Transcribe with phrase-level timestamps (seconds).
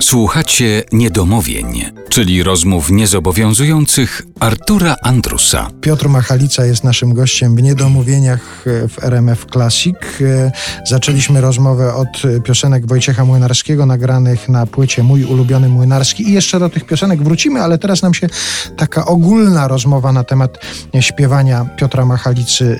[0.00, 5.70] Słuchacie niedomówień, czyli rozmów niezobowiązujących Artura Andrusa.
[5.80, 9.96] Piotr Machalica jest naszym gościem w Niedomówieniach e, w RMF Classic.
[10.20, 10.52] E,
[10.86, 16.68] zaczęliśmy rozmowę od piosenek Wojciecha Młynarskiego nagranych na płycie Mój ulubiony Młynarski i jeszcze do
[16.68, 18.28] tych piosenek wrócimy, ale teraz nam się
[18.76, 20.58] taka ogólna rozmowa na temat
[21.00, 22.78] śpiewania Piotra Machalicy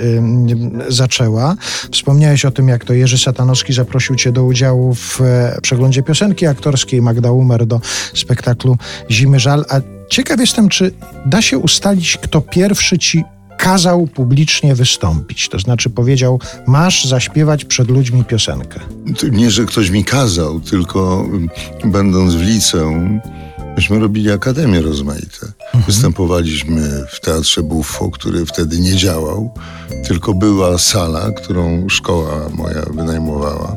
[0.89, 1.57] e, zaczęła.
[1.93, 5.21] Wspomniałeś o tym, jak to Jerzy Satanowski zaprosił cię do udziału w
[5.63, 7.81] przeglądzie piosenki aktorskiej Magda Umer do
[8.15, 8.77] spektaklu
[9.11, 10.93] Zimy Żal, a ciekaw jestem, czy
[11.27, 13.25] da się ustalić, kto pierwszy ci
[13.59, 15.49] kazał publicznie wystąpić.
[15.49, 18.81] To znaczy powiedział, masz zaśpiewać przed ludźmi piosenkę.
[19.31, 21.49] Nie, że ktoś mi kazał, tylko mm,
[21.85, 23.21] będąc w liceum,
[23.77, 25.47] myśmy robili akademie rozmaite.
[25.47, 25.85] Mhm.
[25.87, 29.55] Występowaliśmy w Teatrze Buffo, który wtedy nie działał,
[30.09, 33.77] tylko była sala, którą szkoła moja wynajmowała.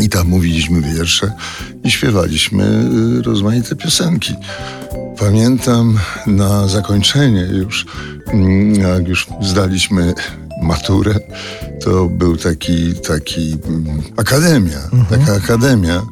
[0.00, 1.32] I tam mówiliśmy wiersze
[1.84, 2.64] i śpiewaliśmy
[3.18, 4.34] y, rozmaite piosenki.
[5.18, 7.86] Pamiętam na zakończenie już,
[8.26, 10.14] mm, jak już zdaliśmy
[10.62, 11.14] maturę,
[11.84, 15.20] to był taki, taki mm, akademia, mhm.
[15.20, 16.02] taka akademia,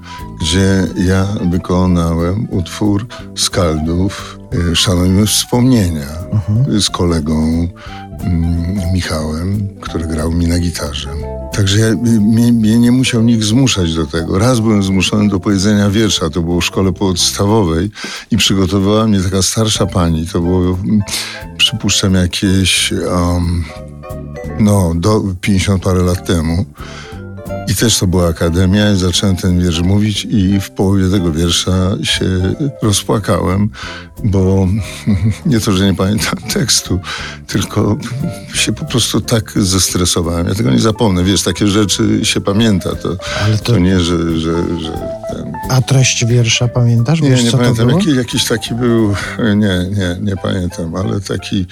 [0.41, 4.39] gdzie ja wykonałem utwór Skaldów
[4.73, 6.81] y, Szanujmy Wspomnienia mhm.
[6.81, 7.69] z kolegą
[8.21, 11.09] mm, Michałem, który grał mi na gitarze.
[11.53, 14.39] Także ja, mnie, mnie, nie musiał nikt zmuszać do tego.
[14.39, 17.91] Raz byłem zmuszony do powiedzenia wiersza, to było w szkole podstawowej
[18.31, 20.79] i przygotowała mnie taka starsza pani, to było,
[21.57, 23.65] przypuszczam, jakieś um,
[24.61, 26.65] no, do 50 parę lat temu.
[27.71, 31.73] I też to była akademia i zacząłem ten wiersz mówić i w połowie tego wiersza
[32.03, 33.71] się rozpłakałem,
[34.25, 34.69] bo
[35.47, 37.01] nie to, że nie pamiętam tekstu,
[37.47, 37.97] tylko
[38.55, 40.49] się po prostu tak zestresowałem.
[40.49, 41.25] Ja tego nie zapomnę.
[41.25, 42.95] Wiesz, takie rzeczy się pamięta.
[42.95, 43.73] To, Ale to...
[43.73, 44.41] to nie, że...
[44.41, 44.93] że, że
[45.31, 45.53] ten...
[45.71, 47.21] A treść wiersza pamiętasz?
[47.21, 47.89] Nie, Wiesz, nie pamiętam.
[47.89, 49.15] Jaki, jakiś taki był...
[49.39, 51.67] Nie, nie, nie pamiętam, ale taki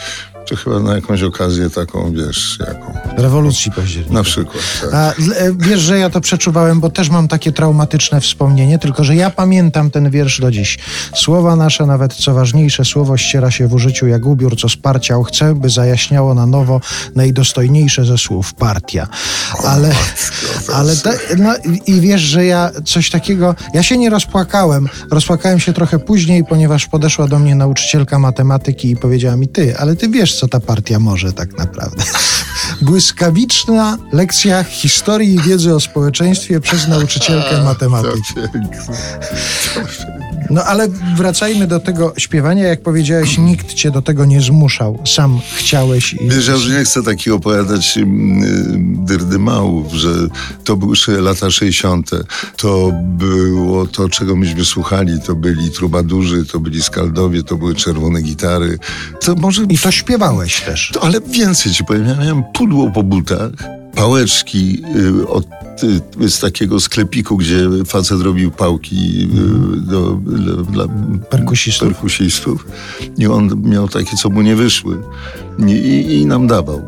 [0.48, 2.94] czy chyba na jakąś okazję taką, wiesz, jaką.
[3.16, 4.16] Rewolucji październikowej.
[4.16, 4.94] Na przykład, tak.
[4.94, 5.12] A
[5.58, 9.90] wiesz, że ja to przeczuwałem, bo też mam takie traumatyczne wspomnienie, tylko że ja pamiętam
[9.90, 10.78] ten wiersz do dziś.
[11.14, 15.54] Słowa nasze, nawet co ważniejsze, słowo ściera się w użyciu jak ubiór, co sparciał chce,
[15.54, 16.80] by zajaśniało na nowo
[17.14, 19.08] najdostojniejsze ze słów partia.
[19.64, 19.94] Ale,
[20.74, 21.54] ale ta, no,
[21.86, 26.86] i wiesz, że ja coś takiego, ja się nie rozpłakałem, rozpłakałem się trochę później, ponieważ
[26.86, 30.98] podeszła do mnie nauczycielka matematyki i powiedziała mi, ty, ale ty wiesz, co ta partia
[30.98, 32.04] może tak naprawdę.
[32.82, 38.34] Błyskawiczna lekcja historii i wiedzy o społeczeństwie przez nauczycielkę matematyki.
[40.50, 42.64] No ale wracajmy do tego śpiewania.
[42.64, 45.02] Jak powiedziałeś, nikt cię do tego nie zmuszał.
[45.06, 46.14] Sam chciałeś.
[46.14, 46.28] I...
[46.28, 50.08] Wiesz, ja już nie chcę takich opowiadać mm, dyrdymałów, że
[50.64, 52.10] to były lata 60.
[52.56, 55.20] To było to, czego myśmy słuchali.
[55.20, 58.78] To byli trubadurzy, to byli skaldowie, to były czerwone gitary.
[59.20, 59.62] To może...
[59.68, 60.90] I to śpiewałeś też.
[60.94, 62.06] To, ale więcej ci powiem.
[62.06, 63.50] Ja miałem pudło po butach
[63.98, 65.48] pałeczki y, od, y,
[66.28, 69.28] z takiego sklepiku, gdzie facet robił pałki
[69.76, 70.10] y, do,
[70.70, 70.84] dla
[71.30, 71.88] perkusistów.
[71.88, 72.66] perkusistów.
[73.18, 75.02] I on miał takie, co mu nie wyszły.
[75.66, 75.72] I,
[76.20, 76.82] i nam dawał.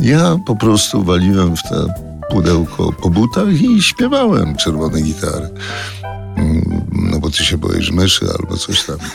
[0.00, 1.94] Ja po prostu waliłem w te
[2.30, 5.48] pudełko po butach i śpiewałem czerwone gitary.
[6.36, 8.96] Mm, no bo ty się boisz myszy albo coś tam.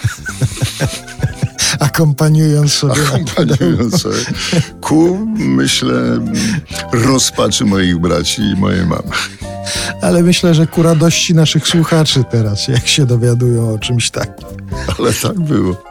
[1.79, 2.93] akompaniując sobie.
[3.07, 4.17] Akompaniując sobie.
[4.81, 6.19] Ku, myślę,
[6.91, 9.09] rozpaczy moich braci i mojej mamy.
[10.01, 14.47] Ale myślę, że ku radości naszych słuchaczy teraz, jak się dowiadują o czymś takim.
[14.99, 15.88] Ale tak było.